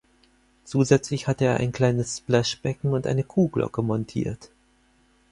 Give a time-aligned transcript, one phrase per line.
[0.63, 4.49] Zusätzlich hatte er ein kleines Splash-Becken und eine Kuhglocke montiert.